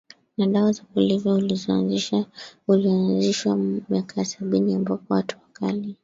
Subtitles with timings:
[0.37, 3.55] na dawa za kulevya ulioanzishwa
[3.89, 5.95] miaka ya sabini ambapo hatua kali